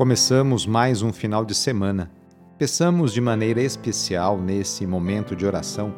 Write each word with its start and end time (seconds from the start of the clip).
Começamos 0.00 0.64
mais 0.64 1.02
um 1.02 1.12
final 1.12 1.44
de 1.44 1.54
semana. 1.54 2.10
Peçamos 2.56 3.12
de 3.12 3.20
maneira 3.20 3.60
especial 3.60 4.40
nesse 4.40 4.86
momento 4.86 5.36
de 5.36 5.44
oração 5.44 5.94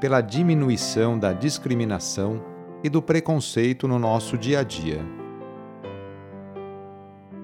pela 0.00 0.22
diminuição 0.22 1.18
da 1.18 1.34
discriminação 1.34 2.42
e 2.82 2.88
do 2.88 3.02
preconceito 3.02 3.86
no 3.86 3.98
nosso 3.98 4.38
dia 4.38 4.60
a 4.60 4.62
dia. 4.62 5.04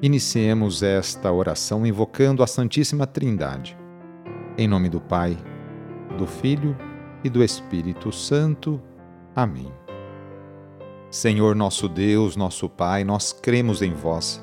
Iniciemos 0.01 0.83
esta 0.83 1.31
oração 1.31 1.87
invocando 1.87 2.43
a 2.43 2.47
Santíssima 2.47 3.07
Trindade. 3.07 3.77
Em 4.57 4.67
nome 4.67 4.89
do 4.89 5.03
Pai, 5.03 5.37
do 6.17 6.27
Filho 6.27 6.75
e 7.23 7.29
do 7.29 7.45
Espírito 7.45 8.11
Santo. 8.13 8.81
Amém. 9.37 9.71
Senhor 11.11 11.55
nosso 11.55 11.87
Deus, 11.87 12.35
nosso 12.35 12.67
Pai, 12.67 13.05
nós 13.05 13.31
cremos 13.31 13.83
em 13.83 13.93
vós, 13.93 14.43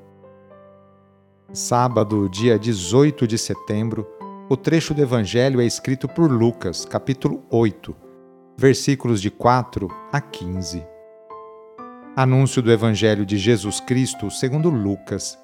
Sábado, 1.53 2.29
dia 2.29 2.57
18 2.57 3.27
de 3.27 3.37
setembro, 3.37 4.07
o 4.49 4.55
trecho 4.55 4.93
do 4.93 5.01
Evangelho 5.01 5.59
é 5.59 5.65
escrito 5.65 6.07
por 6.07 6.31
Lucas, 6.31 6.85
capítulo 6.85 7.43
8, 7.49 7.93
versículos 8.57 9.21
de 9.21 9.29
4 9.29 9.89
a 10.13 10.21
15. 10.21 10.81
Anúncio 12.15 12.61
do 12.61 12.71
Evangelho 12.71 13.25
de 13.25 13.37
Jesus 13.37 13.81
Cristo 13.81 14.31
segundo 14.31 14.69
Lucas. 14.69 15.37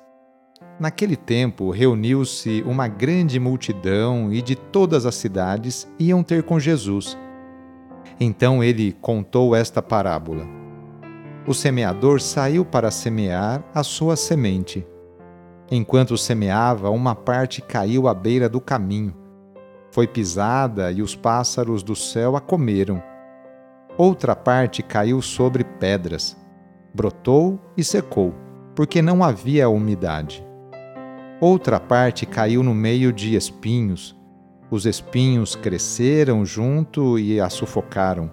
Naquele 0.79 1.17
tempo 1.17 1.71
reuniu-se 1.71 2.63
uma 2.65 2.87
grande 2.87 3.37
multidão 3.37 4.31
e 4.31 4.41
de 4.41 4.55
todas 4.55 5.05
as 5.05 5.15
cidades 5.15 5.85
iam 5.99 6.23
ter 6.23 6.41
com 6.43 6.57
Jesus. 6.57 7.17
Então 8.17 8.63
ele 8.63 8.93
contou 9.01 9.53
esta 9.53 9.81
parábola. 9.81 10.47
O 11.45 11.53
semeador 11.53 12.21
saiu 12.21 12.63
para 12.63 12.91
semear 12.91 13.61
a 13.75 13.83
sua 13.83 14.15
semente. 14.15 14.87
Enquanto 15.69 16.17
semeava, 16.17 16.89
uma 16.89 17.13
parte 17.13 17.61
caiu 17.61 18.07
à 18.07 18.13
beira 18.13 18.47
do 18.47 18.61
caminho. 18.61 19.13
Foi 19.91 20.07
pisada 20.07 20.91
e 20.91 21.01
os 21.01 21.15
pássaros 21.15 21.83
do 21.83 21.95
céu 21.95 22.37
a 22.37 22.41
comeram. 22.41 23.03
Outra 23.97 24.35
parte 24.35 24.81
caiu 24.81 25.21
sobre 25.21 25.63
pedras. 25.63 26.37
Brotou 26.93 27.59
e 27.75 27.83
secou, 27.83 28.33
porque 28.75 29.01
não 29.01 29.23
havia 29.23 29.67
umidade. 29.67 30.45
Outra 31.41 31.79
parte 31.79 32.25
caiu 32.25 32.63
no 32.63 32.73
meio 32.73 33.11
de 33.11 33.35
espinhos. 33.35 34.15
Os 34.71 34.85
espinhos 34.85 35.55
cresceram 35.55 36.45
junto 36.45 37.19
e 37.19 37.39
a 37.39 37.49
sufocaram. 37.49 38.31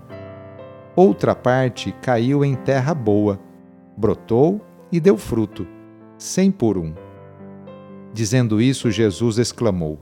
Outra 0.97 1.35
parte 1.35 1.93
caiu 2.01 2.45
em 2.45 2.55
terra 2.55 2.95
boa, 2.95 3.41
brotou 3.97 4.61
e 4.93 5.01
deu 5.01 5.17
fruto, 5.17 5.67
cem 6.17 6.51
por 6.51 6.79
um. 6.79 7.04
Dizendo 8.15 8.63
isso, 8.63 8.91
Jesus 8.91 9.37
exclamou: 9.37 9.99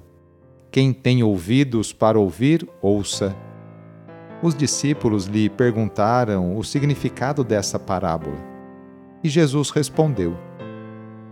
Quem 0.70 0.92
tem 0.92 1.24
ouvidos 1.24 1.92
para 1.92 2.20
ouvir, 2.20 2.68
ouça. 2.80 3.34
Os 4.40 4.54
discípulos 4.54 5.24
lhe 5.26 5.48
perguntaram 5.48 6.56
o 6.56 6.62
significado 6.62 7.42
dessa 7.42 7.78
parábola. 7.78 8.36
E 9.24 9.28
Jesus 9.28 9.70
respondeu: 9.70 10.36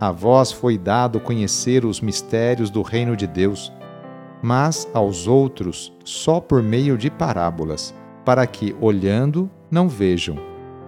a 0.01 0.09
vós 0.11 0.51
foi 0.51 0.79
dado 0.79 1.19
conhecer 1.19 1.85
os 1.85 2.01
mistérios 2.01 2.71
do 2.71 2.81
reino 2.81 3.15
de 3.15 3.27
Deus, 3.27 3.71
mas 4.41 4.89
aos 4.95 5.27
outros 5.27 5.93
só 6.03 6.39
por 6.39 6.63
meio 6.63 6.97
de 6.97 7.11
parábolas, 7.11 7.93
para 8.25 8.47
que, 8.47 8.75
olhando, 8.81 9.47
não 9.69 9.87
vejam, 9.87 10.39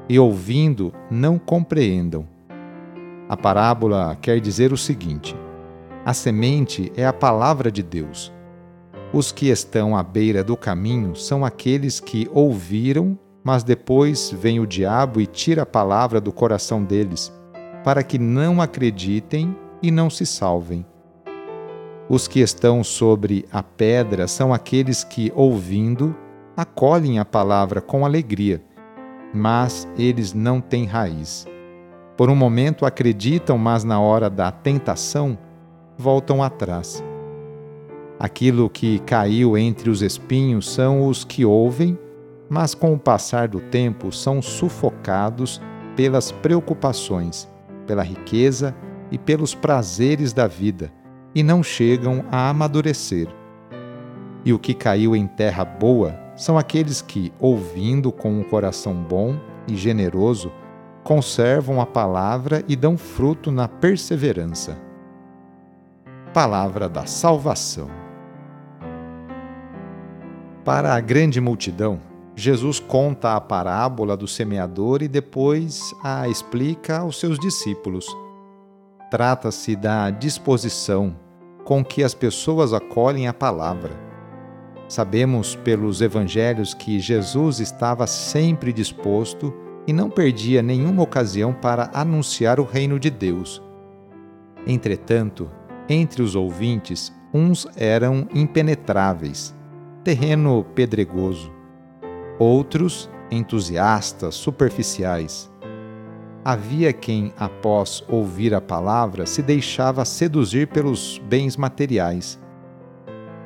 e 0.09 0.17
ouvindo, 0.17 0.91
não 1.11 1.37
compreendam. 1.37 2.27
A 3.29 3.37
parábola 3.37 4.17
quer 4.19 4.39
dizer 4.39 4.73
o 4.73 4.77
seguinte: 4.77 5.35
a 6.05 6.13
semente 6.13 6.91
é 6.95 7.05
a 7.05 7.13
palavra 7.13 7.71
de 7.71 7.81
Deus. 7.81 8.31
Os 9.13 9.31
que 9.31 9.49
estão 9.49 9.95
à 9.95 10.03
beira 10.03 10.43
do 10.43 10.57
caminho 10.57 11.15
são 11.15 11.45
aqueles 11.45 11.99
que 11.99 12.29
ouviram, 12.33 13.17
mas 13.43 13.63
depois 13.63 14.31
vem 14.31 14.59
o 14.59 14.67
diabo 14.67 15.21
e 15.21 15.27
tira 15.27 15.61
a 15.61 15.65
palavra 15.65 16.19
do 16.19 16.31
coração 16.31 16.83
deles 16.83 17.31
para 17.83 18.01
que 18.01 18.17
não 18.17 18.61
acreditem 18.61 19.55
e 19.81 19.91
não 19.91 20.09
se 20.09 20.25
salvem. 20.25 20.85
Os 22.09 22.27
que 22.27 22.39
estão 22.39 22.83
sobre 22.83 23.45
a 23.51 23.61
pedra 23.61 24.27
são 24.27 24.53
aqueles 24.53 25.03
que, 25.03 25.31
ouvindo, 25.35 26.15
acolhem 26.55 27.19
a 27.19 27.25
palavra 27.25 27.81
com 27.81 28.05
alegria, 28.05 28.63
mas 29.33 29.87
eles 29.97 30.33
não 30.33 30.61
têm 30.61 30.85
raiz. 30.85 31.45
Por 32.15 32.29
um 32.29 32.35
momento 32.35 32.85
acreditam, 32.85 33.57
mas 33.57 33.83
na 33.83 33.99
hora 33.99 34.29
da 34.29 34.51
tentação 34.51 35.37
voltam 35.97 36.41
atrás. 36.41 37.03
Aquilo 38.19 38.69
que 38.69 38.99
caiu 38.99 39.57
entre 39.57 39.89
os 39.89 40.01
espinhos 40.01 40.69
são 40.69 41.07
os 41.07 41.23
que 41.23 41.43
ouvem, 41.43 41.97
mas 42.49 42.75
com 42.75 42.93
o 42.93 42.99
passar 42.99 43.47
do 43.47 43.59
tempo 43.59 44.11
são 44.11 44.41
sufocados 44.41 45.61
pelas 45.95 46.31
preocupações 46.31 47.47
pela 47.85 48.03
riqueza 48.03 48.75
e 49.11 49.17
pelos 49.17 49.53
prazeres 49.53 50.33
da 50.33 50.47
vida, 50.47 50.91
e 51.35 51.43
não 51.43 51.63
chegam 51.63 52.23
a 52.31 52.49
amadurecer. 52.49 53.27
E 54.45 54.51
o 54.51 54.59
que 54.59 54.73
caiu 54.73 55.15
em 55.15 55.27
terra 55.27 55.63
boa 55.63 56.19
são 56.35 56.57
aqueles 56.57 57.01
que, 57.01 57.31
ouvindo 57.39 58.11
com 58.11 58.31
um 58.31 58.43
coração 58.43 58.93
bom 58.93 59.37
e 59.67 59.75
generoso, 59.75 60.51
conservam 61.03 61.79
a 61.79 61.85
palavra 61.85 62.63
e 62.67 62.75
dão 62.75 62.97
fruto 62.97 63.51
na 63.51 63.67
perseverança. 63.67 64.77
Palavra 66.33 66.89
da 66.89 67.05
Salvação. 67.05 67.87
Para 70.65 70.95
a 70.95 70.99
grande 70.99 71.39
multidão, 71.39 71.99
Jesus 72.35 72.79
conta 72.79 73.35
a 73.35 73.39
parábola 73.39 74.17
do 74.17 74.27
semeador 74.27 75.03
e 75.03 75.07
depois 75.07 75.93
a 76.03 76.27
explica 76.27 76.97
aos 76.97 77.19
seus 77.19 77.37
discípulos. 77.37 78.07
Trata-se 79.11 79.75
da 79.75 80.09
disposição 80.09 81.15
com 81.63 81.85
que 81.85 82.03
as 82.03 82.15
pessoas 82.15 82.73
acolhem 82.73 83.27
a 83.27 83.33
palavra. 83.33 83.91
Sabemos 84.87 85.55
pelos 85.57 86.01
evangelhos 86.01 86.73
que 86.73 86.99
Jesus 86.99 87.59
estava 87.59 88.07
sempre 88.07 88.73
disposto 88.73 89.53
e 89.85 89.93
não 89.93 90.09
perdia 90.09 90.63
nenhuma 90.63 91.03
ocasião 91.03 91.53
para 91.53 91.91
anunciar 91.93 92.59
o 92.59 92.63
reino 92.63 92.99
de 92.99 93.11
Deus. 93.11 93.61
Entretanto, 94.65 95.47
entre 95.89 96.21
os 96.21 96.35
ouvintes, 96.35 97.13
uns 97.33 97.67
eram 97.75 98.27
impenetráveis, 98.33 99.55
terreno 100.03 100.63
pedregoso 100.75 101.63
outros 102.39 103.09
entusiastas 103.31 104.35
superficiais. 104.35 105.51
Havia 106.43 106.91
quem, 106.91 107.33
após 107.37 108.03
ouvir 108.09 108.53
a 108.53 108.59
palavra, 108.59 109.25
se 109.25 109.41
deixava 109.41 110.03
seduzir 110.03 110.67
pelos 110.67 111.21
bens 111.25 111.55
materiais. 111.55 112.37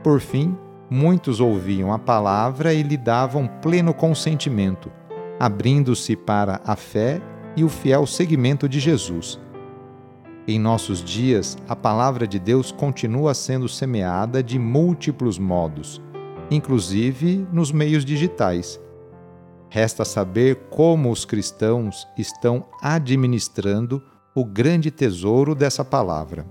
Por 0.04 0.20
fim, 0.20 0.58
muitos 0.90 1.40
ouviam 1.40 1.94
a 1.94 2.00
palavra 2.00 2.74
e 2.74 2.82
lhe 2.82 2.98
davam 2.98 3.48
pleno 3.62 3.94
consentimento, 3.94 4.92
abrindo-se 5.40 6.16
para 6.16 6.60
a 6.66 6.76
fé 6.76 7.22
e 7.56 7.64
o 7.64 7.70
fiel 7.70 8.08
seguimento 8.08 8.68
de 8.68 8.80
Jesus. 8.80 9.40
Em 10.48 10.58
nossos 10.58 11.04
dias, 11.04 11.58
a 11.68 11.76
palavra 11.76 12.26
de 12.26 12.40
Deus 12.40 12.72
continua 12.72 13.34
sendo 13.34 13.68
semeada 13.68 14.42
de 14.42 14.58
múltiplos 14.58 15.38
modos 15.38 16.02
inclusive 16.50 17.48
nos 17.52 17.72
meios 17.72 18.06
digitais. 18.06 18.80
Resta 19.70 20.06
saber 20.06 20.56
como 20.70 21.12
os 21.12 21.26
cristãos 21.26 22.08
estão 22.18 22.66
administrando 22.82 24.02
o 24.34 24.46
grande 24.46 24.90
tesouro 24.90 25.54
dessa 25.54 25.84
palavra. 25.84 26.46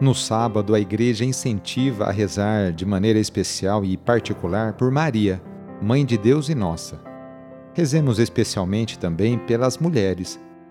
No 0.00 0.14
sábado, 0.14 0.74
a 0.74 0.80
igreja 0.80 1.24
incentiva 1.24 2.06
a 2.06 2.10
rezar 2.10 2.72
de 2.72 2.86
maneira 2.86 3.18
especial 3.18 3.84
e 3.84 3.96
particular 3.98 4.72
por 4.72 4.90
Maria, 4.90 5.42
Mãe 5.82 6.04
de 6.04 6.16
Deus 6.16 6.48
e 6.48 6.54
nossa. 6.54 7.00
Rezemos 7.74 8.18
especialmente 8.18 8.98
também 8.98 9.38
pelas 9.38 9.76
mulheres, 9.76 10.40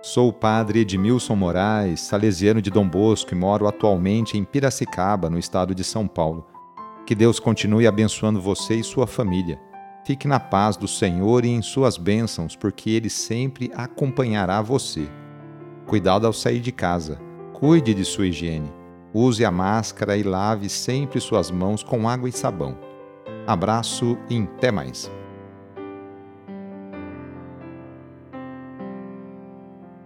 Sou 0.00 0.28
o 0.28 0.32
padre 0.32 0.80
Edmilson 0.80 1.34
Moraes, 1.34 2.00
salesiano 2.00 2.62
de 2.62 2.70
Dom 2.70 2.88
Bosco 2.88 3.34
e 3.34 3.36
moro 3.36 3.66
atualmente 3.66 4.38
em 4.38 4.44
Piracicaba, 4.44 5.28
no 5.28 5.36
estado 5.36 5.74
de 5.74 5.82
São 5.82 6.06
Paulo. 6.06 6.46
Que 7.04 7.16
Deus 7.16 7.40
continue 7.40 7.84
abençoando 7.84 8.40
você 8.40 8.76
e 8.76 8.84
sua 8.84 9.08
família. 9.08 9.60
Fique 10.06 10.28
na 10.28 10.38
paz 10.38 10.76
do 10.76 10.86
Senhor 10.86 11.44
e 11.44 11.48
em 11.48 11.62
suas 11.62 11.96
bênçãos, 11.96 12.54
porque 12.54 12.90
Ele 12.90 13.10
sempre 13.10 13.72
acompanhará 13.74 14.62
você. 14.62 15.08
Cuidado 15.84 16.28
ao 16.28 16.32
sair 16.32 16.60
de 16.60 16.70
casa. 16.70 17.20
Cuide 17.52 17.92
de 17.92 18.04
sua 18.04 18.28
higiene. 18.28 18.72
Use 19.12 19.44
a 19.44 19.50
máscara 19.50 20.16
e 20.16 20.22
lave 20.22 20.68
sempre 20.68 21.18
suas 21.18 21.50
mãos 21.50 21.82
com 21.82 22.08
água 22.08 22.28
e 22.28 22.32
sabão. 22.32 22.78
Abraço 23.48 24.16
e 24.30 24.38
até 24.38 24.70
mais. 24.70 25.10